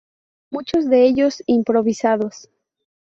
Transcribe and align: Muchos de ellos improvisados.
Muchos 0.51 0.89
de 0.89 1.03
ellos 1.05 1.43
improvisados. 1.45 2.49